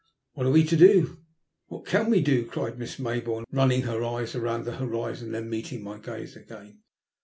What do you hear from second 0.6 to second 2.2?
to do? What can